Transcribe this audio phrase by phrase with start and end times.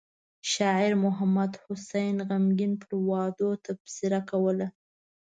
[0.53, 4.67] شاعر محمد حسين غمګين پر وعدو تبصره کوله.